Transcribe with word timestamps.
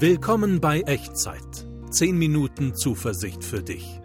Willkommen 0.00 0.60
bei 0.60 0.82
Echtzeit. 0.82 1.66
10 1.90 2.16
Minuten 2.16 2.72
Zuversicht 2.76 3.42
für 3.42 3.64
dich. 3.64 4.00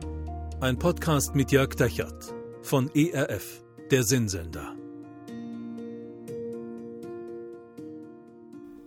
Ein 0.59 0.79
Podcast 0.79 1.35
mit 1.35 1.51
Jörg 1.51 1.75
Dechert 1.75 2.33
von 2.63 2.89
ERF, 2.95 3.63
der 3.91 4.01
Sinnsender. 4.01 4.75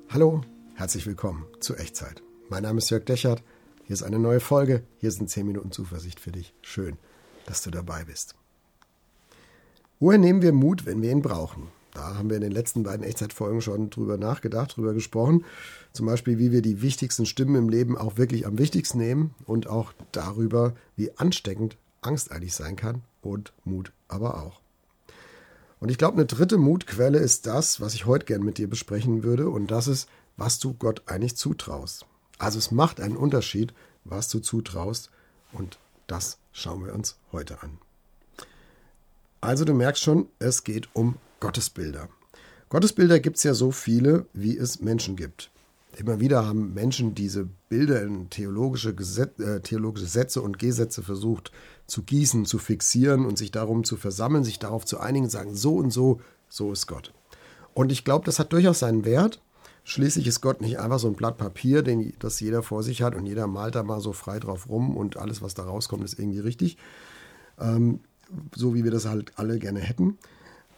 Hallo, 0.08 0.40
herzlich 0.74 1.06
willkommen 1.06 1.46
zu 1.61 1.77
Echtzeit. 1.77 2.24
Mein 2.48 2.64
Name 2.64 2.79
ist 2.79 2.91
Jörg 2.91 3.05
Dechert. 3.05 3.45
Hier 3.84 3.95
ist 3.95 4.02
eine 4.02 4.18
neue 4.18 4.41
Folge. 4.41 4.82
Hier 4.98 5.12
sind 5.12 5.30
10 5.30 5.46
Minuten 5.46 5.70
Zuversicht 5.70 6.18
für 6.18 6.32
dich. 6.32 6.54
Schön, 6.61 6.96
dass 7.45 7.62
du 7.62 7.70
dabei 7.70 8.02
bist. 8.02 8.34
Woher 10.00 10.18
nehmen 10.18 10.43
wir 10.43 10.52
Mut, 10.52 10.86
wenn 10.86 11.02
wir 11.02 11.12
ihn 11.12 11.23
brauchen? 11.23 11.68
Da 11.96 12.14
haben 12.14 12.28
wir 12.28 12.36
in 12.36 12.42
den 12.42 12.52
letzten 12.52 12.82
beiden 12.82 13.06
Echtzeitfolgen 13.06 13.62
schon 13.62 13.88
drüber 13.88 14.18
nachgedacht, 14.18 14.76
drüber 14.76 14.92
gesprochen. 14.92 15.46
Zum 15.95 16.04
Beispiel, 16.04 16.38
wie 16.38 16.52
wir 16.52 16.60
die 16.60 16.82
wichtigsten 16.82 17.24
Stimmen 17.24 17.54
im 17.54 17.68
Leben 17.70 17.96
auch 17.96 18.18
wirklich 18.18 18.46
am 18.46 18.59
wichtigsten 18.59 18.98
nehmen 18.98 19.34
und 19.46 19.66
auch 19.66 19.95
darüber, 20.12 20.74
wie 20.96 21.16
ansteckend 21.16 21.78
Angst 22.02 22.32
eigentlich 22.32 22.54
sein 22.54 22.77
kann 22.77 23.01
und 23.23 23.54
Mut 23.64 23.92
aber 24.09 24.42
auch. 24.42 24.60
Und 25.80 25.88
ich 25.88 25.96
glaube, 25.96 26.18
eine 26.18 26.27
dritte 26.27 26.59
Mutquelle 26.59 27.16
ist 27.16 27.46
das, 27.46 27.80
was 27.80 27.95
ich 27.95 28.04
heute 28.04 28.26
gern 28.26 28.42
mit 28.42 28.59
dir 28.59 28.68
besprechen 28.68 29.23
würde, 29.23 29.48
und 29.48 29.70
das 29.70 29.88
ist, 29.88 30.06
was 30.37 30.59
du 30.59 30.74
Gott 30.74 31.02
eigentlich 31.06 31.37
zutraust. 31.37 32.04
Also 32.37 32.59
es 32.59 32.70
macht 32.70 33.01
einen 33.01 33.16
Unterschied, 33.16 33.73
was 34.04 34.28
du 34.28 34.40
zutraust, 34.40 35.10
und 35.52 35.78
das 36.09 36.37
schauen 36.52 36.84
wir 36.84 36.95
uns 36.95 37.16
heute 37.32 37.62
an. 37.62 37.78
Also 39.40 39.65
du 39.65 39.73
merkst 39.73 40.02
schon, 40.02 40.28
es 40.38 40.62
geht 40.62 40.90
um 40.95 41.16
Gottesbilder. 41.40 42.08
Gottesbilder 42.68 43.20
gibt 43.20 43.36
es 43.36 43.42
ja 43.42 43.54
so 43.54 43.70
viele, 43.70 44.26
wie 44.32 44.56
es 44.56 44.80
Menschen 44.80 45.16
gibt. 45.16 45.50
Immer 45.96 46.20
wieder 46.20 46.45
haben 46.45 46.74
Menschen 46.74 47.14
diese 47.14 47.48
Bilder 47.68 48.02
in 48.02 48.28
theologische, 48.28 48.95
Gesetz, 48.95 49.38
äh, 49.40 49.60
theologische 49.60 50.06
Sätze 50.06 50.43
und 50.43 50.59
Gesetze 50.59 51.02
versucht 51.02 51.52
zu 51.87 52.02
gießen, 52.02 52.45
zu 52.45 52.59
fixieren 52.59 53.24
und 53.24 53.38
sich 53.38 53.51
darum 53.51 53.84
zu 53.84 53.96
versammeln, 53.96 54.45
sich 54.45 54.59
darauf 54.59 54.84
zu 54.84 55.01
einigen, 55.01 55.30
sagen, 55.30 55.54
so 55.54 55.76
und 55.76 55.90
so, 55.90 56.20
so 56.48 56.73
ist 56.73 56.87
Gott. 56.87 57.15
Und 57.73 57.93
ich 57.93 58.04
glaube, 58.04 58.26
das 58.26 58.38
hat 58.38 58.52
durchaus 58.52 58.80
seinen 58.80 59.04
Wert. 59.04 59.40
Schließlich 59.84 60.26
ist 60.26 60.40
Gott 60.40 60.60
nicht 60.60 60.78
einfach 60.80 60.98
so 60.98 61.06
ein 61.06 61.15
Blatt 61.15 61.38
Papier, 61.38 61.82
den, 61.82 62.12
das 62.18 62.40
jeder 62.40 62.62
vor 62.62 62.82
sich 62.82 63.02
hat 63.02 63.15
und 63.15 63.24
jeder 63.24 63.46
malt 63.46 63.76
da 63.76 63.82
mal 63.82 64.00
so 64.00 64.12
frei 64.12 64.38
drauf 64.41 64.69
rum 64.69 64.97
und 64.97 65.16
alles, 65.16 65.41
was 65.43 65.54
da 65.54 65.62
rauskommt, 65.62 66.04
ist 66.04 66.19
irgendwie 66.19 66.41
richtig. 66.41 66.76
Ähm, 67.59 68.00
so 68.54 68.75
wie 68.75 68.84
wir 68.84 68.91
das 68.91 69.06
halt 69.06 69.32
alle 69.37 69.59
gerne 69.59 69.81
hätten. 69.81 70.19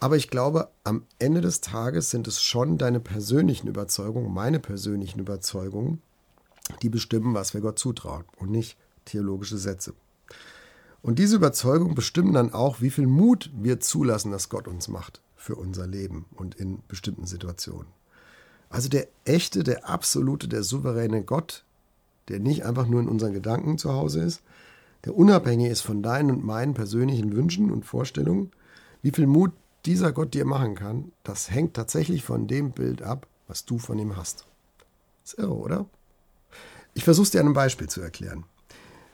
Aber 0.00 0.16
ich 0.16 0.30
glaube, 0.30 0.68
am 0.84 1.04
Ende 1.18 1.40
des 1.40 1.60
Tages 1.60 2.10
sind 2.10 2.28
es 2.28 2.40
schon 2.40 2.78
deine 2.78 3.00
persönlichen 3.00 3.66
Überzeugungen, 3.66 4.32
meine 4.32 4.60
persönlichen 4.60 5.18
Überzeugungen, 5.18 6.00
die 6.82 6.88
bestimmen, 6.88 7.34
was 7.34 7.54
wir 7.54 7.60
Gott 7.60 7.78
zutrauen 7.78 8.24
und 8.36 8.50
nicht 8.50 8.76
theologische 9.04 9.58
Sätze. 9.58 9.94
Und 11.02 11.18
diese 11.18 11.36
Überzeugungen 11.36 11.94
bestimmen 11.94 12.32
dann 12.32 12.52
auch, 12.52 12.80
wie 12.80 12.90
viel 12.90 13.06
Mut 13.06 13.50
wir 13.54 13.80
zulassen, 13.80 14.30
dass 14.30 14.48
Gott 14.48 14.68
uns 14.68 14.88
macht 14.88 15.20
für 15.36 15.56
unser 15.56 15.86
Leben 15.86 16.26
und 16.34 16.54
in 16.56 16.80
bestimmten 16.88 17.26
Situationen. 17.26 17.86
Also 18.70 18.88
der 18.88 19.08
echte, 19.24 19.64
der 19.64 19.88
absolute, 19.88 20.48
der 20.48 20.62
souveräne 20.62 21.22
Gott, 21.22 21.64
der 22.28 22.38
nicht 22.40 22.64
einfach 22.64 22.86
nur 22.86 23.00
in 23.00 23.08
unseren 23.08 23.32
Gedanken 23.32 23.78
zu 23.78 23.92
Hause 23.92 24.22
ist, 24.22 24.42
der 25.04 25.16
unabhängig 25.16 25.70
ist 25.70 25.80
von 25.80 26.02
deinen 26.02 26.30
und 26.30 26.44
meinen 26.44 26.74
persönlichen 26.74 27.34
Wünschen 27.34 27.70
und 27.70 27.86
Vorstellungen, 27.86 28.50
wie 29.00 29.12
viel 29.12 29.26
Mut 29.26 29.52
dieser 29.86 30.12
Gott 30.12 30.34
dir 30.34 30.44
machen 30.44 30.74
kann, 30.74 31.12
das 31.22 31.50
hängt 31.50 31.74
tatsächlich 31.74 32.24
von 32.24 32.46
dem 32.46 32.72
Bild 32.72 33.02
ab, 33.02 33.26
was 33.46 33.64
du 33.64 33.78
von 33.78 33.98
ihm 33.98 34.16
hast. 34.16 34.46
Ist 35.24 35.38
irre, 35.38 35.56
oder? 35.56 35.86
Ich 36.94 37.04
versuche 37.04 37.24
es 37.24 37.30
dir 37.30 37.40
an 37.40 37.46
einem 37.46 37.54
Beispiel 37.54 37.88
zu 37.88 38.00
erklären. 38.00 38.44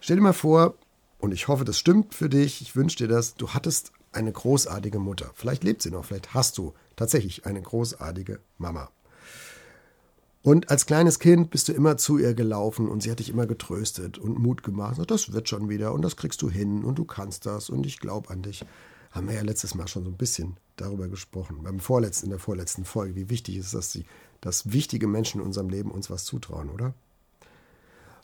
Stell 0.00 0.16
dir 0.16 0.22
mal 0.22 0.32
vor, 0.32 0.74
und 1.18 1.32
ich 1.32 1.48
hoffe, 1.48 1.64
das 1.64 1.78
stimmt 1.78 2.14
für 2.14 2.28
dich, 2.28 2.60
ich 2.60 2.76
wünsche 2.76 2.98
dir 2.98 3.08
das, 3.08 3.34
du 3.34 3.50
hattest 3.50 3.92
eine 4.12 4.32
großartige 4.32 4.98
Mutter. 4.98 5.30
Vielleicht 5.34 5.64
lebt 5.64 5.82
sie 5.82 5.90
noch, 5.90 6.04
vielleicht 6.04 6.34
hast 6.34 6.58
du 6.58 6.74
tatsächlich 6.96 7.46
eine 7.46 7.62
großartige 7.62 8.40
Mama. 8.58 8.90
Und 10.42 10.70
als 10.70 10.84
kleines 10.84 11.18
Kind 11.18 11.50
bist 11.50 11.68
du 11.68 11.72
immer 11.72 11.96
zu 11.96 12.18
ihr 12.18 12.34
gelaufen 12.34 12.88
und 12.88 13.02
sie 13.02 13.10
hat 13.10 13.18
dich 13.18 13.30
immer 13.30 13.46
getröstet 13.46 14.18
und 14.18 14.38
Mut 14.38 14.62
gemacht. 14.62 15.00
Das 15.10 15.32
wird 15.32 15.48
schon 15.48 15.70
wieder 15.70 15.94
und 15.94 16.02
das 16.02 16.16
kriegst 16.16 16.42
du 16.42 16.50
hin 16.50 16.84
und 16.84 16.98
du 16.98 17.06
kannst 17.06 17.46
das 17.46 17.70
und 17.70 17.86
ich 17.86 17.98
glaube 17.98 18.28
an 18.28 18.42
dich 18.42 18.66
haben 19.14 19.28
wir 19.28 19.36
ja 19.36 19.42
letztes 19.42 19.74
Mal 19.74 19.86
schon 19.86 20.04
so 20.04 20.10
ein 20.10 20.16
bisschen 20.16 20.56
darüber 20.76 21.06
gesprochen, 21.06 21.62
beim 21.62 21.78
vorletzten, 21.78 22.26
in 22.26 22.30
der 22.30 22.40
vorletzten 22.40 22.84
Folge, 22.84 23.14
wie 23.14 23.30
wichtig 23.30 23.56
ist, 23.56 23.72
dass, 23.72 23.92
sie, 23.92 24.04
dass 24.40 24.72
wichtige 24.72 25.06
Menschen 25.06 25.40
in 25.40 25.46
unserem 25.46 25.68
Leben 25.68 25.92
uns 25.92 26.10
was 26.10 26.24
zutrauen, 26.24 26.68
oder? 26.68 26.94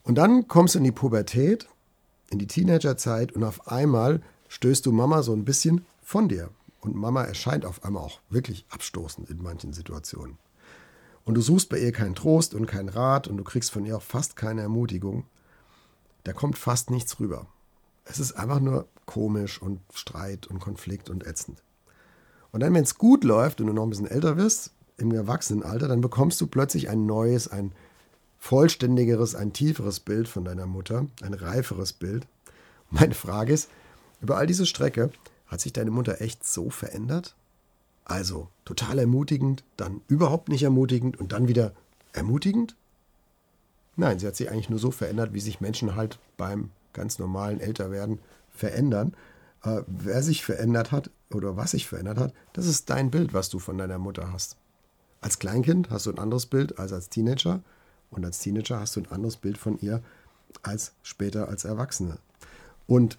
Und 0.02 0.16
dann 0.16 0.48
kommst 0.48 0.74
du 0.74 0.78
in 0.78 0.84
die 0.84 0.92
Pubertät, 0.92 1.68
in 2.30 2.38
die 2.38 2.48
Teenagerzeit 2.48 3.32
und 3.32 3.44
auf 3.44 3.68
einmal 3.68 4.20
stößt 4.48 4.84
du 4.84 4.92
Mama 4.92 5.22
so 5.22 5.32
ein 5.32 5.44
bisschen 5.44 5.84
von 6.02 6.28
dir. 6.28 6.50
Und 6.80 6.96
Mama 6.96 7.22
erscheint 7.22 7.64
auf 7.64 7.84
einmal 7.84 8.02
auch 8.02 8.20
wirklich 8.30 8.64
abstoßend 8.70 9.30
in 9.30 9.42
manchen 9.42 9.72
Situationen. 9.72 10.38
Und 11.24 11.34
du 11.34 11.42
suchst 11.42 11.68
bei 11.68 11.78
ihr 11.78 11.92
keinen 11.92 12.14
Trost 12.14 12.54
und 12.54 12.66
keinen 12.66 12.88
Rat 12.88 13.28
und 13.28 13.36
du 13.36 13.44
kriegst 13.44 13.70
von 13.70 13.84
ihr 13.84 13.96
auch 13.96 14.02
fast 14.02 14.34
keine 14.34 14.62
Ermutigung. 14.62 15.24
Da 16.24 16.32
kommt 16.32 16.58
fast 16.58 16.90
nichts 16.90 17.20
rüber. 17.20 17.46
Es 18.10 18.18
ist 18.18 18.32
einfach 18.32 18.58
nur 18.58 18.88
komisch 19.06 19.62
und 19.62 19.80
Streit 19.94 20.48
und 20.48 20.58
Konflikt 20.58 21.10
und 21.10 21.24
ätzend. 21.24 21.62
Und 22.50 22.60
dann, 22.60 22.74
wenn 22.74 22.82
es 22.82 22.98
gut 22.98 23.22
läuft 23.22 23.60
und 23.60 23.68
du 23.68 23.72
noch 23.72 23.84
ein 23.84 23.90
bisschen 23.90 24.08
älter 24.08 24.36
wirst, 24.36 24.72
im 24.96 25.12
Erwachsenenalter, 25.12 25.86
dann 25.86 26.00
bekommst 26.00 26.40
du 26.40 26.48
plötzlich 26.48 26.90
ein 26.90 27.06
neues, 27.06 27.46
ein 27.46 27.72
vollständigeres, 28.38 29.36
ein 29.36 29.52
tieferes 29.52 30.00
Bild 30.00 30.26
von 30.26 30.44
deiner 30.44 30.66
Mutter, 30.66 31.06
ein 31.22 31.34
reiferes 31.34 31.92
Bild. 31.92 32.26
Meine 32.90 33.14
Frage 33.14 33.52
ist, 33.52 33.70
über 34.20 34.36
all 34.36 34.46
diese 34.46 34.66
Strecke, 34.66 35.10
hat 35.46 35.60
sich 35.60 35.72
deine 35.72 35.92
Mutter 35.92 36.20
echt 36.20 36.44
so 36.44 36.68
verändert? 36.68 37.36
Also 38.04 38.48
total 38.64 38.98
ermutigend, 38.98 39.62
dann 39.76 40.00
überhaupt 40.08 40.48
nicht 40.48 40.64
ermutigend 40.64 41.18
und 41.18 41.30
dann 41.30 41.46
wieder 41.46 41.72
ermutigend? 42.12 42.74
Nein, 43.94 44.18
sie 44.18 44.26
hat 44.26 44.34
sich 44.34 44.50
eigentlich 44.50 44.70
nur 44.70 44.80
so 44.80 44.90
verändert, 44.90 45.32
wie 45.32 45.40
sich 45.40 45.60
Menschen 45.60 45.94
halt 45.94 46.18
beim 46.36 46.70
ganz 46.92 47.18
normalen 47.18 47.60
Älterwerden 47.60 48.18
verändern. 48.50 49.14
Äh, 49.62 49.82
wer 49.86 50.22
sich 50.22 50.44
verändert 50.44 50.92
hat 50.92 51.10
oder 51.32 51.56
was 51.56 51.72
sich 51.72 51.86
verändert 51.86 52.18
hat, 52.18 52.34
das 52.52 52.66
ist 52.66 52.90
dein 52.90 53.10
Bild, 53.10 53.34
was 53.34 53.48
du 53.48 53.58
von 53.58 53.78
deiner 53.78 53.98
Mutter 53.98 54.32
hast. 54.32 54.56
Als 55.20 55.38
Kleinkind 55.38 55.90
hast 55.90 56.06
du 56.06 56.10
ein 56.10 56.18
anderes 56.18 56.46
Bild 56.46 56.78
als 56.78 56.92
als 56.92 57.08
Teenager 57.08 57.62
und 58.10 58.24
als 58.24 58.38
Teenager 58.38 58.80
hast 58.80 58.96
du 58.96 59.00
ein 59.00 59.10
anderes 59.10 59.36
Bild 59.36 59.58
von 59.58 59.78
ihr 59.80 60.02
als 60.62 60.92
später 61.02 61.48
als 61.48 61.64
Erwachsene. 61.64 62.18
Und 62.86 63.18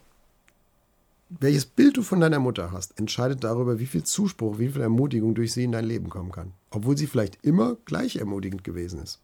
welches 1.39 1.65
Bild 1.65 1.95
du 1.95 2.03
von 2.03 2.19
deiner 2.19 2.39
Mutter 2.39 2.71
hast, 2.71 2.99
entscheidet 2.99 3.43
darüber, 3.43 3.79
wie 3.79 3.85
viel 3.85 4.03
Zuspruch, 4.03 4.59
wie 4.59 4.67
viel 4.67 4.81
Ermutigung 4.81 5.33
durch 5.33 5.53
sie 5.53 5.63
in 5.63 5.71
dein 5.71 5.85
Leben 5.85 6.09
kommen 6.09 6.31
kann. 6.31 6.51
Obwohl 6.71 6.97
sie 6.97 7.07
vielleicht 7.07 7.37
immer 7.41 7.77
gleich 7.85 8.17
ermutigend 8.17 8.65
gewesen 8.65 9.01
ist. 9.01 9.21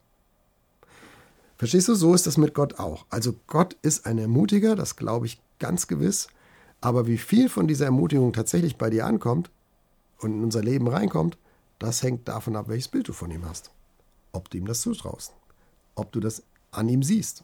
Verstehst 1.57 1.87
du, 1.87 1.95
so 1.95 2.13
ist 2.13 2.27
das 2.27 2.37
mit 2.37 2.53
Gott 2.53 2.79
auch. 2.79 3.05
Also 3.09 3.33
Gott 3.47 3.75
ist 3.81 4.05
ein 4.05 4.17
Ermutiger, 4.17 4.75
das 4.75 4.95
glaube 4.95 5.25
ich 5.25 5.41
ganz 5.59 5.87
gewiss. 5.87 6.27
Aber 6.81 7.07
wie 7.07 7.17
viel 7.17 7.49
von 7.49 7.67
dieser 7.67 7.85
Ermutigung 7.85 8.31
tatsächlich 8.33 8.77
bei 8.77 8.89
dir 8.89 9.05
ankommt 9.05 9.49
und 10.19 10.33
in 10.33 10.43
unser 10.43 10.61
Leben 10.61 10.87
reinkommt, 10.87 11.37
das 11.79 12.03
hängt 12.03 12.27
davon 12.27 12.55
ab, 12.55 12.67
welches 12.67 12.87
Bild 12.87 13.07
du 13.07 13.13
von 13.13 13.31
ihm 13.31 13.45
hast. 13.45 13.71
Ob 14.31 14.49
du 14.49 14.57
ihm 14.57 14.67
das 14.67 14.81
zutraust. 14.81 15.33
Ob 15.95 16.11
du 16.11 16.19
das 16.19 16.43
an 16.71 16.89
ihm 16.89 17.01
siehst. 17.01 17.43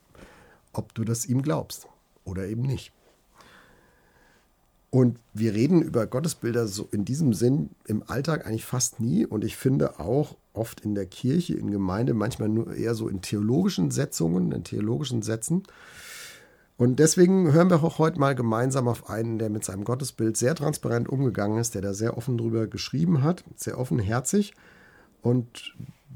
Ob 0.73 0.93
du 0.93 1.03
das 1.03 1.25
ihm 1.25 1.41
glaubst 1.41 1.87
oder 2.23 2.45
eben 2.47 2.61
nicht. 2.61 2.93
Und 4.93 5.17
wir 5.33 5.55
reden 5.55 5.81
über 5.81 6.05
Gottesbilder 6.05 6.67
so 6.67 6.87
in 6.91 7.03
diesem 7.03 7.33
Sinn 7.33 7.71
im 7.87 8.03
Alltag 8.05 8.45
eigentlich 8.45 8.63
fast 8.63 8.99
nie. 8.99 9.25
Und 9.25 9.43
ich 9.43 9.57
finde 9.57 9.99
auch 9.99 10.37
oft 10.53 10.81
in 10.81 10.93
der 10.93 11.07
Kirche, 11.07 11.55
in 11.55 11.71
Gemeinde, 11.71 12.13
manchmal 12.13 12.47
nur 12.47 12.75
eher 12.75 12.93
so 12.93 13.07
in 13.07 13.23
theologischen 13.23 13.89
Setzungen, 13.89 14.51
in 14.51 14.63
theologischen 14.63 15.23
Sätzen. 15.23 15.63
Und 16.77 16.99
deswegen 16.99 17.51
hören 17.53 17.71
wir 17.71 17.83
auch 17.83 17.97
heute 17.97 18.19
mal 18.19 18.35
gemeinsam 18.35 18.87
auf 18.87 19.09
einen, 19.09 19.39
der 19.39 19.49
mit 19.49 19.65
seinem 19.65 19.83
Gottesbild 19.83 20.37
sehr 20.37 20.53
transparent 20.53 21.09
umgegangen 21.09 21.57
ist, 21.57 21.73
der 21.73 21.81
da 21.81 21.95
sehr 21.95 22.15
offen 22.15 22.37
drüber 22.37 22.67
geschrieben 22.67 23.23
hat, 23.23 23.43
sehr 23.55 23.79
offenherzig. 23.79 24.53
Und 25.23 25.73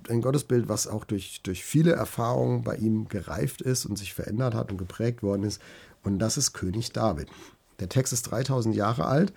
ein 0.07 0.21
Gottesbild, 0.21 0.69
was 0.69 0.85
auch 0.85 1.03
durch, 1.03 1.41
durch 1.41 1.65
viele 1.65 1.93
Erfahrungen 1.93 2.61
bei 2.61 2.75
ihm 2.75 3.07
gereift 3.07 3.63
ist 3.63 3.87
und 3.87 3.97
sich 3.97 4.13
verändert 4.13 4.53
hat 4.53 4.69
und 4.69 4.77
geprägt 4.77 5.23
worden 5.23 5.45
ist. 5.45 5.59
Und 6.03 6.19
das 6.19 6.37
ist 6.37 6.53
König 6.53 6.93
David. 6.93 7.27
Der 7.79 7.89
Text 7.89 8.13
ist 8.13 8.23
3000 8.23 8.75
Jahre 8.75 9.05
alt 9.05 9.33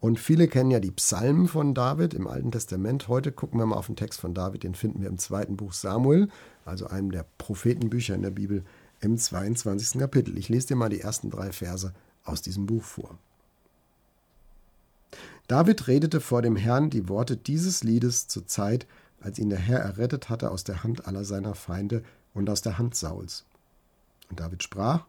und 0.00 0.18
viele 0.18 0.48
kennen 0.48 0.70
ja 0.70 0.80
die 0.80 0.90
Psalmen 0.90 1.48
von 1.48 1.74
David 1.74 2.14
im 2.14 2.26
Alten 2.26 2.52
Testament. 2.52 3.08
Heute 3.08 3.32
gucken 3.32 3.58
wir 3.58 3.66
mal 3.66 3.76
auf 3.76 3.86
den 3.86 3.96
Text 3.96 4.20
von 4.20 4.34
David, 4.34 4.62
den 4.62 4.74
finden 4.74 5.02
wir 5.02 5.08
im 5.08 5.18
zweiten 5.18 5.56
Buch 5.56 5.72
Samuel, 5.72 6.28
also 6.64 6.86
einem 6.86 7.10
der 7.10 7.26
Prophetenbücher 7.38 8.14
in 8.14 8.22
der 8.22 8.30
Bibel 8.30 8.64
im 9.00 9.16
22. 9.16 9.98
Kapitel. 10.00 10.36
Ich 10.38 10.48
lese 10.48 10.68
dir 10.68 10.76
mal 10.76 10.88
die 10.88 11.00
ersten 11.00 11.30
drei 11.30 11.52
Verse 11.52 11.92
aus 12.24 12.42
diesem 12.42 12.66
Buch 12.66 12.82
vor. 12.82 13.18
David 15.48 15.88
redete 15.88 16.20
vor 16.20 16.42
dem 16.42 16.56
Herrn 16.56 16.90
die 16.90 17.08
Worte 17.08 17.36
dieses 17.36 17.82
Liedes 17.82 18.28
zur 18.28 18.46
Zeit, 18.46 18.86
als 19.20 19.38
ihn 19.38 19.50
der 19.50 19.58
Herr 19.58 19.80
errettet 19.80 20.28
hatte 20.28 20.50
aus 20.50 20.64
der 20.64 20.84
Hand 20.84 21.06
aller 21.06 21.24
seiner 21.24 21.54
Feinde, 21.54 22.02
und 22.32 22.48
aus 22.48 22.62
der 22.62 22.78
Hand 22.78 22.94
Sauls. 22.94 23.44
Und 24.28 24.38
David 24.38 24.62
sprach, 24.62 25.04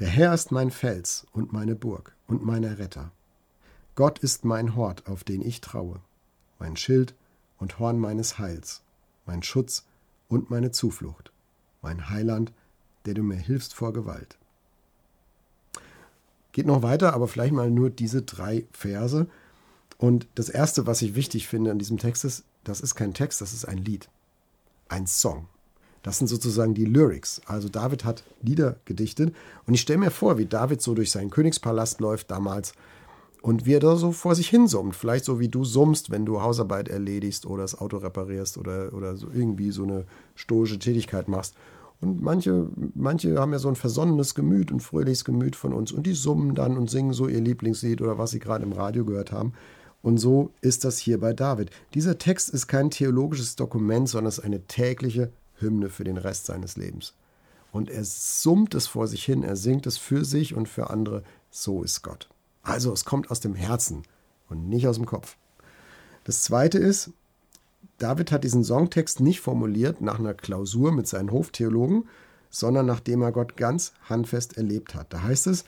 Der 0.00 0.08
Herr 0.08 0.32
ist 0.32 0.50
mein 0.50 0.70
Fels 0.70 1.26
und 1.32 1.52
meine 1.52 1.76
Burg 1.76 2.16
und 2.26 2.42
mein 2.42 2.64
Retter. 2.64 3.12
Gott 3.96 4.18
ist 4.20 4.46
mein 4.46 4.74
Hort, 4.74 5.06
auf 5.06 5.24
den 5.24 5.42
ich 5.42 5.60
traue, 5.60 6.00
mein 6.58 6.74
Schild 6.78 7.14
und 7.58 7.78
Horn 7.78 7.98
meines 7.98 8.38
Heils, 8.38 8.80
mein 9.26 9.42
Schutz 9.42 9.84
und 10.30 10.48
meine 10.48 10.70
Zuflucht, 10.70 11.32
mein 11.82 12.08
Heiland, 12.08 12.50
der 13.04 13.12
du 13.12 13.22
mir 13.22 13.36
hilfst 13.36 13.74
vor 13.74 13.92
Gewalt. 13.92 14.38
Geht 16.52 16.64
noch 16.64 16.80
weiter, 16.80 17.12
aber 17.12 17.28
vielleicht 17.28 17.52
mal 17.52 17.70
nur 17.70 17.90
diese 17.90 18.22
drei 18.22 18.64
Verse. 18.72 19.26
Und 19.98 20.28
das 20.34 20.48
Erste, 20.48 20.86
was 20.86 21.02
ich 21.02 21.14
wichtig 21.14 21.46
finde 21.46 21.72
an 21.72 21.78
diesem 21.78 21.98
Text 21.98 22.24
ist, 22.24 22.44
das 22.64 22.80
ist 22.80 22.94
kein 22.94 23.12
Text, 23.12 23.42
das 23.42 23.52
ist 23.52 23.66
ein 23.66 23.76
Lied, 23.76 24.08
ein 24.88 25.06
Song. 25.06 25.46
Das 26.02 26.18
sind 26.18 26.28
sozusagen 26.28 26.74
die 26.74 26.84
Lyrics. 26.84 27.42
Also 27.46 27.68
David 27.68 28.04
hat 28.04 28.22
Lieder 28.42 28.76
gedichtet. 28.84 29.34
Und 29.66 29.74
ich 29.74 29.80
stelle 29.82 29.98
mir 29.98 30.10
vor, 30.10 30.38
wie 30.38 30.46
David 30.46 30.80
so 30.80 30.94
durch 30.94 31.10
seinen 31.10 31.30
Königspalast 31.30 32.00
läuft 32.00 32.30
damals 32.30 32.72
und 33.42 33.66
wie 33.66 33.74
er 33.74 33.80
da 33.80 33.96
so 33.96 34.12
vor 34.12 34.34
sich 34.34 34.48
hin 34.48 34.66
summt. 34.66 34.96
Vielleicht 34.96 35.24
so 35.24 35.40
wie 35.40 35.48
du 35.48 35.64
summst, 35.64 36.10
wenn 36.10 36.26
du 36.26 36.42
Hausarbeit 36.42 36.88
erledigst 36.88 37.46
oder 37.46 37.62
das 37.62 37.78
Auto 37.78 37.98
reparierst 37.98 38.58
oder, 38.58 38.92
oder 38.94 39.16
so 39.16 39.28
irgendwie 39.32 39.70
so 39.70 39.82
eine 39.82 40.04
stoische 40.34 40.78
Tätigkeit 40.78 41.28
machst. 41.28 41.54
Und 42.00 42.22
manche, 42.22 42.68
manche 42.94 43.38
haben 43.38 43.52
ja 43.52 43.58
so 43.58 43.68
ein 43.68 43.76
versonnenes 43.76 44.34
Gemüt, 44.34 44.70
ein 44.70 44.80
fröhliches 44.80 45.24
Gemüt 45.24 45.54
von 45.54 45.74
uns. 45.74 45.92
Und 45.92 46.06
die 46.06 46.14
summen 46.14 46.54
dann 46.54 46.78
und 46.78 46.88
singen 46.88 47.12
so 47.12 47.28
ihr 47.28 47.40
Lieblingslied 47.40 48.00
oder 48.00 48.16
was 48.16 48.30
sie 48.30 48.38
gerade 48.38 48.64
im 48.64 48.72
Radio 48.72 49.04
gehört 49.04 49.32
haben. 49.32 49.52
Und 50.02 50.16
so 50.16 50.50
ist 50.62 50.84
das 50.84 50.96
hier 50.96 51.20
bei 51.20 51.34
David. 51.34 51.70
Dieser 51.92 52.16
Text 52.16 52.48
ist 52.48 52.68
kein 52.68 52.90
theologisches 52.90 53.56
Dokument, 53.56 54.08
sondern 54.08 54.28
es 54.28 54.38
ist 54.38 54.44
eine 54.44 54.66
tägliche 54.66 55.30
Hymne 55.60 55.88
für 55.88 56.04
den 56.04 56.16
Rest 56.16 56.46
seines 56.46 56.76
Lebens. 56.76 57.14
Und 57.72 57.90
er 57.90 58.04
summt 58.04 58.74
es 58.74 58.86
vor 58.86 59.06
sich 59.06 59.24
hin, 59.24 59.42
er 59.42 59.56
singt 59.56 59.86
es 59.86 59.96
für 59.96 60.24
sich 60.24 60.54
und 60.54 60.68
für 60.68 60.90
andere. 60.90 61.22
So 61.50 61.82
ist 61.82 62.02
Gott. 62.02 62.28
Also 62.62 62.92
es 62.92 63.04
kommt 63.04 63.30
aus 63.30 63.40
dem 63.40 63.54
Herzen 63.54 64.02
und 64.48 64.68
nicht 64.68 64.86
aus 64.86 64.96
dem 64.96 65.06
Kopf. 65.06 65.36
Das 66.24 66.42
Zweite 66.42 66.78
ist, 66.78 67.10
David 67.98 68.32
hat 68.32 68.44
diesen 68.44 68.64
Songtext 68.64 69.20
nicht 69.20 69.40
formuliert 69.40 70.00
nach 70.00 70.18
einer 70.18 70.34
Klausur 70.34 70.92
mit 70.92 71.06
seinen 71.06 71.30
Hoftheologen, 71.30 72.08
sondern 72.50 72.86
nachdem 72.86 73.22
er 73.22 73.32
Gott 73.32 73.56
ganz 73.56 73.92
handfest 74.08 74.56
erlebt 74.56 74.94
hat. 74.94 75.12
Da 75.12 75.22
heißt 75.22 75.46
es, 75.46 75.64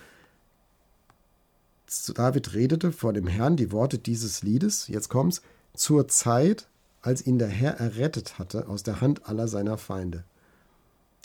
David 2.14 2.54
redete 2.54 2.90
vor 2.90 3.12
dem 3.12 3.26
Herrn 3.26 3.56
die 3.56 3.70
Worte 3.70 3.98
dieses 3.98 4.42
Liedes, 4.42 4.88
jetzt 4.88 5.08
kommt's, 5.08 5.42
zur 5.74 6.08
Zeit, 6.08 6.68
als 7.02 7.26
ihn 7.26 7.38
der 7.38 7.48
Herr 7.48 7.74
errettet 7.74 8.38
hatte 8.38 8.68
aus 8.68 8.82
der 8.82 9.00
Hand 9.00 9.28
aller 9.28 9.48
seiner 9.48 9.76
Feinde. 9.76 10.24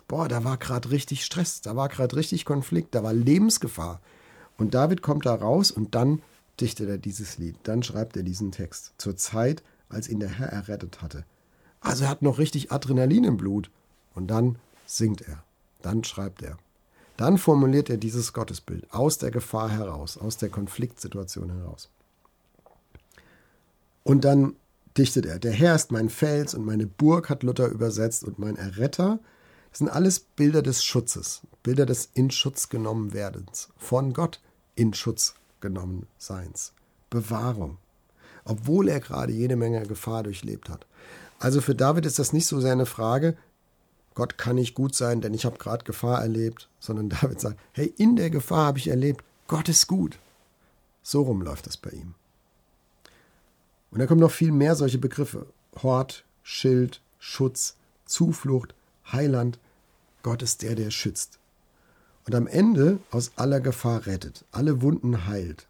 Boah, 0.07 0.27
da 0.27 0.43
war 0.43 0.57
gerade 0.57 0.89
richtig 0.91 1.23
Stress, 1.23 1.61
da 1.61 1.75
war 1.75 1.89
gerade 1.89 2.15
richtig 2.15 2.45
Konflikt, 2.45 2.95
da 2.95 3.03
war 3.03 3.13
Lebensgefahr. 3.13 4.01
Und 4.57 4.73
David 4.73 5.01
kommt 5.01 5.25
da 5.25 5.35
raus 5.35 5.71
und 5.71 5.95
dann 5.95 6.21
dichtet 6.59 6.89
er 6.89 6.97
dieses 6.97 7.37
Lied, 7.37 7.55
dann 7.63 7.83
schreibt 7.83 8.17
er 8.17 8.23
diesen 8.23 8.51
Text. 8.51 8.93
Zur 8.97 9.15
Zeit, 9.15 9.63
als 9.89 10.09
ihn 10.09 10.19
der 10.19 10.29
Herr 10.29 10.47
errettet 10.47 11.01
hatte. 11.01 11.23
Also 11.79 12.05
er 12.05 12.09
hat 12.09 12.21
noch 12.21 12.39
richtig 12.39 12.71
Adrenalin 12.71 13.23
im 13.23 13.37
Blut. 13.37 13.69
Und 14.15 14.27
dann 14.27 14.57
singt 14.85 15.21
er, 15.21 15.43
dann 15.81 16.03
schreibt 16.03 16.41
er. 16.41 16.57
Dann 17.17 17.37
formuliert 17.37 17.89
er 17.89 17.97
dieses 17.97 18.33
Gottesbild 18.33 18.91
aus 18.93 19.17
der 19.17 19.31
Gefahr 19.31 19.69
heraus, 19.69 20.17
aus 20.17 20.37
der 20.37 20.49
Konfliktsituation 20.49 21.51
heraus. 21.51 21.89
Und 24.03 24.23
dann 24.23 24.55
dichtet 24.97 25.25
er, 25.25 25.39
der 25.39 25.51
Herr 25.51 25.75
ist 25.75 25.91
mein 25.91 26.09
Fels 26.09 26.53
und 26.53 26.65
meine 26.65 26.87
Burg, 26.87 27.29
hat 27.29 27.43
Luther 27.43 27.67
übersetzt, 27.67 28.23
und 28.23 28.39
mein 28.39 28.55
Erretter. 28.55 29.19
Das 29.69 29.79
sind 29.79 29.89
alles 29.89 30.19
Bilder 30.19 30.61
des 30.61 30.83
Schutzes, 30.83 31.41
Bilder 31.63 31.85
des 31.85 32.09
in 32.13 32.31
Schutz 32.31 32.69
genommen 32.69 33.13
Werdens, 33.13 33.69
von 33.77 34.13
Gott 34.13 34.41
in 34.75 34.93
Schutz 34.93 35.35
genommen 35.59 36.07
Seins, 36.17 36.73
Bewahrung, 37.09 37.77
obwohl 38.45 38.89
er 38.89 38.99
gerade 38.99 39.33
jede 39.33 39.55
Menge 39.55 39.83
Gefahr 39.83 40.23
durchlebt 40.23 40.69
hat. 40.69 40.85
Also 41.39 41.61
für 41.61 41.75
David 41.75 42.05
ist 42.05 42.19
das 42.19 42.33
nicht 42.33 42.47
so 42.47 42.59
sehr 42.59 42.71
eine 42.71 42.85
Frage, 42.85 43.37
Gott 44.17 44.39
kann 44.39 44.55
nicht 44.55 44.73
gut 44.73 44.95
sein, 44.95 45.21
denn 45.21 45.35
ich 45.35 45.45
habe 45.45 45.59
gerade 45.59 45.85
Gefahr 45.85 46.21
erlebt, 46.21 46.69
sondern 46.79 47.09
David 47.21 47.39
sagt, 47.39 47.59
hey, 47.73 47.93
in 47.97 48.15
der 48.15 48.31
Gefahr 48.31 48.65
habe 48.65 48.79
ich 48.79 48.87
erlebt, 48.87 49.23
Gott 49.47 49.69
ist 49.69 49.85
gut. 49.85 50.17
So 51.03 51.21
rum 51.21 51.41
läuft 51.41 51.67
das 51.67 51.77
bei 51.77 51.91
ihm. 51.91 52.15
Und 53.91 53.99
da 53.99 54.07
kommen 54.07 54.21
noch 54.21 54.31
viel 54.31 54.51
mehr 54.51 54.75
solche 54.75 54.97
Begriffe. 54.97 55.47
Hort, 55.81 56.25
Schild, 56.43 57.01
Schutz, 57.19 57.75
Zuflucht, 58.05 58.73
Heiland. 59.11 59.59
Gott 60.23 60.41
ist 60.41 60.61
der, 60.61 60.75
der 60.75 60.91
schützt. 60.91 61.39
Und 62.25 62.35
am 62.35 62.47
Ende 62.47 62.99
aus 63.11 63.31
aller 63.37 63.61
Gefahr 63.61 64.05
rettet, 64.05 64.43
alle 64.51 64.81
Wunden 64.81 65.27
heilt. 65.27 65.67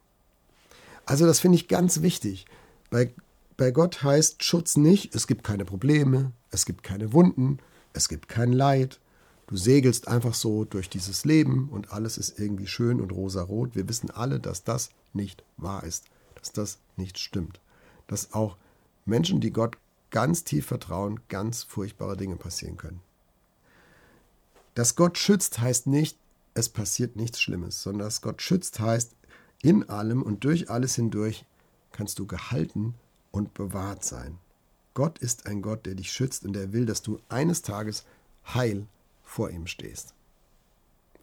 Also 1.05 1.25
das 1.25 1.39
finde 1.39 1.55
ich 1.55 1.67
ganz 1.67 2.01
wichtig. 2.01 2.45
Bei, 2.89 3.13
bei 3.57 3.71
Gott 3.71 4.01
heißt 4.01 4.43
Schutz 4.43 4.75
nicht, 4.75 5.13
es 5.13 5.27
gibt 5.27 5.43
keine 5.43 5.65
Probleme, 5.65 6.31
es 6.51 6.65
gibt 6.65 6.83
keine 6.83 7.13
Wunden, 7.13 7.59
es 7.93 8.09
gibt 8.09 8.27
kein 8.27 8.51
Leid. 8.51 8.99
Du 9.47 9.55
segelst 9.55 10.07
einfach 10.07 10.33
so 10.33 10.65
durch 10.65 10.89
dieses 10.89 11.23
Leben 11.23 11.69
und 11.69 11.91
alles 11.93 12.17
ist 12.17 12.37
irgendwie 12.39 12.67
schön 12.67 12.99
und 12.99 13.11
rosarot. 13.11 13.75
Wir 13.75 13.87
wissen 13.87 14.11
alle, 14.11 14.39
dass 14.39 14.63
das 14.63 14.89
nicht 15.13 15.43
wahr 15.55 15.83
ist, 15.83 16.05
dass 16.35 16.51
das 16.51 16.79
nicht 16.97 17.19
stimmt. 17.19 17.59
Dass 18.07 18.33
auch 18.33 18.57
Menschen, 19.05 19.39
die 19.39 19.51
Gott 19.51 19.77
ganz 20.09 20.43
tief 20.43 20.65
vertrauen, 20.65 21.19
ganz 21.27 21.63
furchtbare 21.63 22.17
Dinge 22.17 22.35
passieren 22.35 22.77
können. 22.77 23.01
Dass 24.73 24.95
Gott 24.95 25.17
schützt 25.17 25.59
heißt 25.59 25.87
nicht, 25.87 26.17
es 26.53 26.69
passiert 26.69 27.15
nichts 27.15 27.41
Schlimmes, 27.41 27.81
sondern 27.81 28.07
dass 28.07 28.21
Gott 28.21 28.41
schützt 28.41 28.79
heißt, 28.79 29.15
in 29.61 29.89
allem 29.89 30.21
und 30.21 30.43
durch 30.43 30.69
alles 30.69 30.95
hindurch 30.95 31.45
kannst 31.91 32.19
du 32.19 32.27
gehalten 32.27 32.93
und 33.31 33.53
bewahrt 33.53 34.03
sein. 34.03 34.37
Gott 34.93 35.19
ist 35.19 35.45
ein 35.45 35.61
Gott, 35.61 35.85
der 35.85 35.95
dich 35.95 36.11
schützt 36.11 36.45
und 36.45 36.53
der 36.53 36.73
will, 36.73 36.85
dass 36.85 37.01
du 37.01 37.19
eines 37.29 37.61
Tages 37.61 38.05
heil 38.53 38.87
vor 39.23 39.49
ihm 39.49 39.67
stehst. 39.67 40.13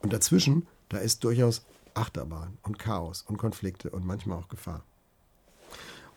Und 0.00 0.12
dazwischen, 0.12 0.66
da 0.88 0.98
ist 0.98 1.24
durchaus 1.24 1.64
Achterbahn 1.94 2.58
und 2.62 2.78
Chaos 2.78 3.22
und 3.22 3.36
Konflikte 3.36 3.90
und 3.90 4.04
manchmal 4.04 4.38
auch 4.38 4.48
Gefahr. 4.48 4.84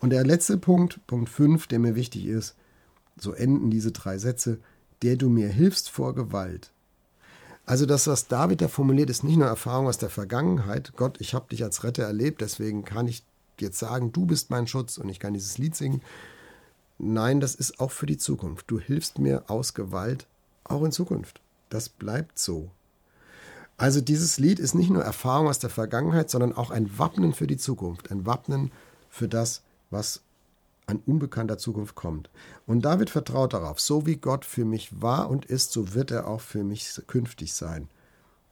Und 0.00 0.10
der 0.10 0.24
letzte 0.24 0.58
Punkt, 0.58 1.04
Punkt 1.06 1.28
5, 1.28 1.66
der 1.66 1.78
mir 1.78 1.94
wichtig 1.94 2.26
ist, 2.26 2.54
so 3.18 3.32
enden 3.32 3.70
diese 3.70 3.92
drei 3.92 4.18
Sätze, 4.18 4.58
der 5.02 5.16
du 5.16 5.28
mir 5.28 5.48
hilfst 5.48 5.90
vor 5.90 6.14
Gewalt. 6.14 6.72
Also 7.66 7.84
das, 7.84 8.06
was 8.06 8.28
David 8.28 8.62
da 8.62 8.68
formuliert, 8.68 9.10
ist 9.10 9.24
nicht 9.24 9.36
nur 9.36 9.46
Erfahrung 9.46 9.88
aus 9.88 9.98
der 9.98 10.08
Vergangenheit. 10.08 10.94
Gott, 10.96 11.20
ich 11.20 11.34
habe 11.34 11.48
dich 11.50 11.62
als 11.62 11.84
Retter 11.84 12.04
erlebt, 12.04 12.40
deswegen 12.40 12.84
kann 12.84 13.08
ich 13.08 13.22
jetzt 13.60 13.78
sagen, 13.78 14.12
du 14.12 14.24
bist 14.24 14.50
mein 14.50 14.66
Schutz 14.66 14.98
und 14.98 15.08
ich 15.08 15.20
kann 15.20 15.34
dieses 15.34 15.58
Lied 15.58 15.76
singen. 15.76 16.00
Nein, 16.98 17.40
das 17.40 17.54
ist 17.54 17.78
auch 17.78 17.90
für 17.90 18.06
die 18.06 18.16
Zukunft. 18.16 18.70
Du 18.70 18.80
hilfst 18.80 19.18
mir 19.18 19.44
aus 19.50 19.74
Gewalt 19.74 20.26
auch 20.64 20.82
in 20.82 20.92
Zukunft. 20.92 21.40
Das 21.68 21.88
bleibt 21.88 22.38
so. 22.38 22.70
Also 23.76 24.00
dieses 24.00 24.38
Lied 24.38 24.58
ist 24.58 24.74
nicht 24.74 24.90
nur 24.90 25.04
Erfahrung 25.04 25.48
aus 25.48 25.60
der 25.60 25.70
Vergangenheit, 25.70 26.30
sondern 26.30 26.52
auch 26.52 26.70
ein 26.70 26.98
Wappnen 26.98 27.32
für 27.32 27.46
die 27.46 27.56
Zukunft, 27.56 28.10
ein 28.10 28.26
Wappnen 28.26 28.72
für 29.08 29.28
das, 29.28 29.62
was 29.90 30.22
an 30.86 31.02
unbekannter 31.04 31.58
Zukunft 31.58 31.94
kommt. 31.94 32.30
Und 32.66 32.84
David 32.84 33.10
vertraut 33.10 33.52
darauf, 33.52 33.78
so 33.80 34.06
wie 34.06 34.16
Gott 34.16 34.44
für 34.44 34.64
mich 34.64 35.02
war 35.02 35.28
und 35.28 35.44
ist, 35.44 35.72
so 35.72 35.94
wird 35.94 36.10
er 36.10 36.26
auch 36.26 36.40
für 36.40 36.64
mich 36.64 37.00
künftig 37.06 37.52
sein. 37.52 37.88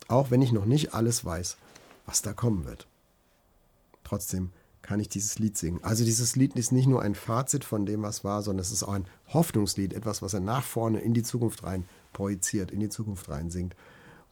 Auch 0.09 0.31
wenn 0.31 0.43
ich 0.43 0.53
noch 0.53 0.67
nicht 0.67 0.95
alles 0.95 1.25
weiß, 1.25 1.57
was 2.05 2.23
da 2.23 2.33
kommen 2.33 2.65
wird. 2.67 2.87
Trotzdem 4.05 4.51
kann 4.83 5.01
ich 5.01 5.09
dieses 5.09 5.39
Lied 5.39 5.57
singen. 5.57 5.83
Also 5.83 6.05
dieses 6.05 6.37
Lied 6.37 6.55
ist 6.55 6.71
nicht 6.71 6.87
nur 6.87 7.03
ein 7.03 7.17
Fazit 7.17 7.65
von 7.65 7.87
dem, 7.87 8.03
was 8.03 8.23
war, 8.23 8.43
sondern 8.43 8.63
es 8.63 8.71
ist 8.71 8.85
auch 8.85 8.93
ein 8.93 9.09
Hoffnungslied, 9.33 9.93
etwas, 9.93 10.23
was 10.23 10.35
er 10.35 10.41
nach 10.41 10.63
vorne 10.63 11.01
in 11.01 11.13
die 11.13 11.25
Zukunft 11.25 11.65
rein 11.65 11.89
projiziert, 12.13 12.71
in 12.71 12.81
die 12.81 12.89
Zukunft 12.89 13.29
rein 13.29 13.51
singt 13.51 13.75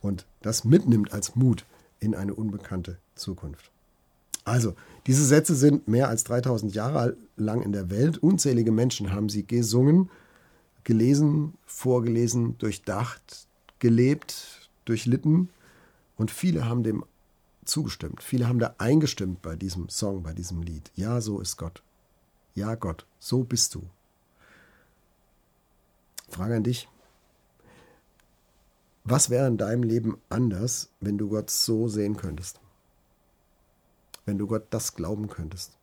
und 0.00 0.26
das 0.42 0.64
mitnimmt 0.64 1.12
als 1.12 1.34
Mut 1.34 1.64
in 1.99 2.14
eine 2.14 2.34
unbekannte 2.34 2.99
Zukunft. 3.16 3.74
Also, 4.44 4.74
diese 5.06 5.24
Sätze 5.24 5.54
sind 5.54 5.88
mehr 5.88 6.08
als 6.08 6.24
3000 6.24 6.74
Jahre 6.74 7.16
lang 7.36 7.62
in 7.62 7.72
der 7.72 7.90
Welt. 7.90 8.18
Unzählige 8.18 8.72
Menschen 8.72 9.12
haben 9.12 9.28
sie 9.28 9.46
gesungen, 9.46 10.10
gelesen, 10.84 11.54
vorgelesen, 11.66 12.56
durchdacht, 12.58 13.46
gelebt, 13.78 14.70
durchlitten 14.84 15.48
und 16.16 16.30
viele 16.30 16.66
haben 16.66 16.82
dem 16.82 17.04
zugestimmt. 17.64 18.22
Viele 18.22 18.48
haben 18.48 18.58
da 18.58 18.74
eingestimmt 18.78 19.42
bei 19.42 19.56
diesem 19.56 19.88
Song, 19.88 20.22
bei 20.22 20.32
diesem 20.32 20.62
Lied. 20.62 20.90
Ja, 20.94 21.20
so 21.20 21.40
ist 21.40 21.56
Gott. 21.56 21.82
Ja, 22.54 22.74
Gott, 22.74 23.06
so 23.18 23.42
bist 23.42 23.74
du. 23.74 23.82
Frage 26.28 26.56
an 26.56 26.62
dich. 26.62 26.88
Was 29.04 29.28
wäre 29.28 29.46
in 29.46 29.58
deinem 29.58 29.82
Leben 29.82 30.18
anders, 30.30 30.88
wenn 31.00 31.18
du 31.18 31.28
Gott 31.28 31.50
so 31.50 31.88
sehen 31.88 32.16
könntest? 32.16 32.60
Wenn 34.25 34.38
du 34.38 34.47
Gott 34.47 34.66
das 34.71 34.95
glauben 34.95 35.28
könntest? 35.28 35.76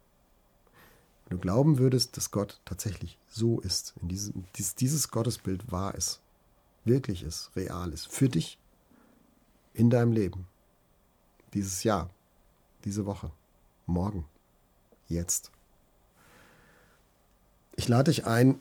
Wenn 1.26 1.38
du 1.38 1.42
glauben 1.42 1.78
würdest, 1.78 2.18
dass 2.18 2.32
Gott 2.32 2.60
tatsächlich 2.66 3.18
so 3.30 3.60
ist, 3.62 3.94
in 4.02 4.08
diesem, 4.08 4.44
dieses 4.80 5.12
Gottesbild 5.12 5.72
wahr 5.72 5.96
ist. 5.96 6.20
wirklich 6.84 7.24
ist, 7.24 7.52
real 7.56 7.94
ist, 7.94 8.08
für 8.08 8.28
dich 8.28 8.58
in 9.74 9.90
deinem 9.90 10.12
Leben, 10.12 10.48
dieses 11.54 11.84
Jahr, 11.84 12.10
diese 12.84 13.06
Woche, 13.06 13.32
morgen, 13.86 14.26
jetzt. 15.08 15.52
Ich 17.76 17.88
lade 17.88 18.12
dich 18.12 18.26
ein, 18.26 18.60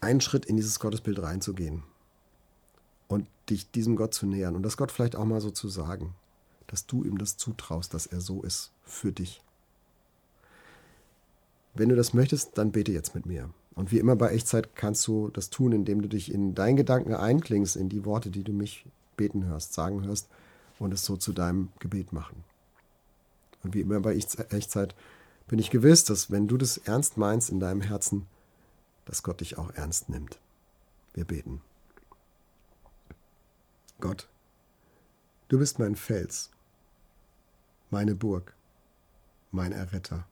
einen 0.00 0.20
Schritt 0.20 0.46
in 0.46 0.56
dieses 0.56 0.78
Gottesbild 0.78 1.20
reinzugehen 1.20 1.82
und 3.08 3.26
dich 3.50 3.70
diesem 3.70 3.96
Gott 3.96 4.14
zu 4.14 4.26
nähern 4.26 4.56
und 4.56 4.62
das 4.62 4.76
Gott 4.76 4.92
vielleicht 4.92 5.16
auch 5.16 5.24
mal 5.24 5.40
so 5.40 5.50
zu 5.50 5.68
sagen, 5.68 6.14
dass 6.66 6.86
du 6.86 7.04
ihm 7.04 7.18
das 7.18 7.36
zutraust, 7.36 7.94
dass 7.94 8.06
er 8.06 8.20
so 8.20 8.42
ist 8.42 8.72
für 8.84 9.12
dich. 9.12 9.42
Wenn 11.74 11.88
du 11.88 11.96
das 11.96 12.14
möchtest, 12.14 12.56
dann 12.58 12.72
bete 12.72 12.92
jetzt 12.92 13.14
mit 13.14 13.26
mir. 13.26 13.50
Und 13.74 13.92
wie 13.92 13.98
immer 13.98 14.16
bei 14.16 14.30
Echtzeit 14.30 14.74
kannst 14.74 15.06
du 15.06 15.28
das 15.28 15.50
tun, 15.50 15.72
indem 15.72 16.00
du 16.00 16.08
dich 16.08 16.32
in 16.32 16.54
deinen 16.54 16.76
Gedanken 16.76 17.14
einklingst, 17.14 17.76
in 17.76 17.90
die 17.90 18.06
Worte, 18.06 18.30
die 18.30 18.42
du 18.42 18.52
mich 18.52 18.86
beten 19.16 19.44
hörst, 19.44 19.74
sagen 19.74 20.04
hörst 20.04 20.28
und 20.78 20.94
es 20.94 21.04
so 21.04 21.16
zu 21.16 21.32
deinem 21.32 21.68
Gebet 21.78 22.12
machen. 22.12 22.44
Und 23.62 23.74
wie 23.74 23.80
immer 23.80 24.00
bei 24.00 24.14
Echtzeit 24.14 24.94
bin 25.48 25.58
ich 25.58 25.70
gewiss, 25.70 26.04
dass 26.04 26.30
wenn 26.30 26.48
du 26.48 26.56
das 26.56 26.78
ernst 26.78 27.18
meinst 27.18 27.50
in 27.50 27.60
deinem 27.60 27.82
Herzen, 27.82 28.26
dass 29.04 29.22
Gott 29.22 29.40
dich 29.40 29.58
auch 29.58 29.70
ernst 29.74 30.08
nimmt. 30.08 30.38
Wir 31.12 31.24
beten. 31.24 31.60
Gott, 34.00 34.28
du 35.48 35.58
bist 35.58 35.78
mein 35.78 35.96
Fels, 35.96 36.50
meine 37.90 38.14
Burg, 38.14 38.54
mein 39.50 39.72
Erretter. 39.72 40.26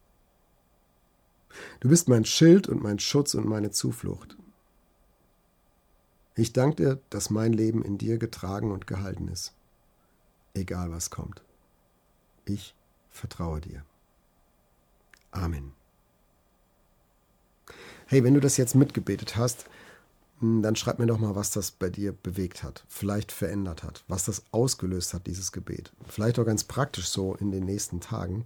Du 1.80 1.88
bist 1.88 2.08
mein 2.08 2.24
Schild 2.24 2.68
und 2.68 2.82
mein 2.82 2.98
Schutz 2.98 3.34
und 3.34 3.46
meine 3.46 3.70
Zuflucht. 3.70 4.36
Ich 6.36 6.52
danke 6.52 6.76
dir, 6.76 7.00
dass 7.10 7.30
mein 7.30 7.52
Leben 7.52 7.84
in 7.84 7.96
dir 7.96 8.18
getragen 8.18 8.72
und 8.72 8.86
gehalten 8.86 9.28
ist, 9.28 9.54
egal 10.52 10.90
was 10.90 11.10
kommt. 11.10 11.42
Ich 12.44 12.74
vertraue 13.10 13.60
dir. 13.60 13.84
Amen. 15.30 15.72
Hey, 18.06 18.24
wenn 18.24 18.34
du 18.34 18.40
das 18.40 18.56
jetzt 18.56 18.74
mitgebetet 18.74 19.36
hast, 19.36 19.66
dann 20.40 20.76
schreib 20.76 20.98
mir 20.98 21.06
doch 21.06 21.18
mal, 21.18 21.34
was 21.34 21.52
das 21.52 21.70
bei 21.70 21.88
dir 21.88 22.12
bewegt 22.12 22.62
hat, 22.62 22.84
vielleicht 22.88 23.32
verändert 23.32 23.82
hat, 23.82 24.04
was 24.08 24.24
das 24.24 24.42
ausgelöst 24.50 25.14
hat, 25.14 25.26
dieses 25.26 25.52
Gebet. 25.52 25.92
Vielleicht 26.06 26.38
auch 26.38 26.44
ganz 26.44 26.64
praktisch 26.64 27.08
so 27.08 27.34
in 27.34 27.50
den 27.50 27.64
nächsten 27.64 28.00
Tagen. 28.00 28.44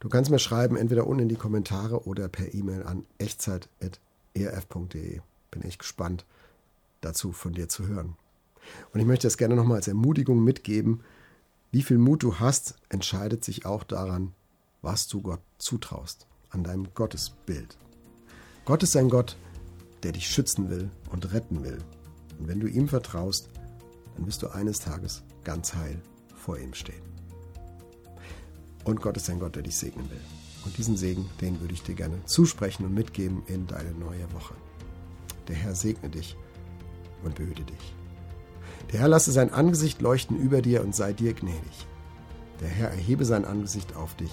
Du 0.00 0.08
kannst 0.08 0.30
mir 0.30 0.38
schreiben, 0.38 0.76
entweder 0.76 1.06
unten 1.06 1.22
in 1.22 1.28
die 1.28 1.36
Kommentare 1.36 2.06
oder 2.06 2.28
per 2.28 2.54
E-Mail 2.54 2.84
an 2.84 3.04
echtzeit.erf.de. 3.18 5.20
Bin 5.50 5.62
echt 5.62 5.78
gespannt, 5.78 6.24
dazu 7.00 7.32
von 7.32 7.54
dir 7.54 7.68
zu 7.68 7.86
hören. 7.86 8.16
Und 8.92 9.00
ich 9.00 9.06
möchte 9.06 9.26
das 9.26 9.38
gerne 9.38 9.56
nochmal 9.56 9.78
als 9.78 9.88
Ermutigung 9.88 10.44
mitgeben. 10.44 11.00
Wie 11.72 11.82
viel 11.82 11.98
Mut 11.98 12.22
du 12.22 12.38
hast, 12.38 12.76
entscheidet 12.88 13.44
sich 13.44 13.66
auch 13.66 13.82
daran, 13.82 14.32
was 14.82 15.08
du 15.08 15.22
Gott 15.22 15.40
zutraust, 15.58 16.26
an 16.50 16.64
deinem 16.64 16.92
Gottesbild. 16.94 17.76
Gott 18.64 18.82
ist 18.82 18.96
ein 18.96 19.08
Gott, 19.08 19.36
der 20.04 20.12
dich 20.12 20.28
schützen 20.28 20.70
will 20.70 20.90
und 21.10 21.32
retten 21.32 21.64
will. 21.64 21.78
Und 22.38 22.48
wenn 22.48 22.60
du 22.60 22.68
ihm 22.68 22.88
vertraust, 22.88 23.48
dann 24.16 24.26
wirst 24.26 24.42
du 24.42 24.48
eines 24.48 24.78
Tages 24.80 25.22
ganz 25.42 25.74
heil 25.74 26.00
vor 26.36 26.58
ihm 26.58 26.74
stehen. 26.74 27.02
Und 28.84 29.00
Gott 29.00 29.16
ist 29.16 29.30
ein 29.30 29.40
Gott, 29.40 29.56
der 29.56 29.62
dich 29.62 29.76
segnen 29.76 30.08
will. 30.10 30.20
Und 30.64 30.76
diesen 30.78 30.96
Segen, 30.96 31.28
den 31.40 31.60
würde 31.60 31.74
ich 31.74 31.82
dir 31.82 31.94
gerne 31.94 32.24
zusprechen 32.26 32.84
und 32.84 32.94
mitgeben 32.94 33.42
in 33.46 33.66
deine 33.66 33.92
neue 33.92 34.30
Woche. 34.32 34.54
Der 35.48 35.56
Herr 35.56 35.74
segne 35.74 36.10
dich 36.10 36.36
und 37.22 37.34
behüte 37.34 37.64
dich. 37.64 37.94
Der 38.92 39.00
Herr 39.00 39.08
lasse 39.08 39.32
sein 39.32 39.52
Angesicht 39.52 40.00
leuchten 40.00 40.38
über 40.38 40.62
dir 40.62 40.82
und 40.82 40.94
sei 40.94 41.12
dir 41.12 41.34
gnädig. 41.34 41.86
Der 42.60 42.68
Herr 42.68 42.90
erhebe 42.90 43.24
sein 43.24 43.44
Angesicht 43.44 43.96
auf 43.96 44.14
dich 44.16 44.30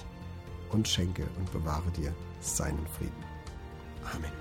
und 0.69 0.87
schenke 0.87 1.23
und 1.39 1.51
bewahre 1.51 1.91
dir 1.91 2.13
seinen 2.39 2.85
Frieden. 2.87 3.23
Amen. 4.13 4.40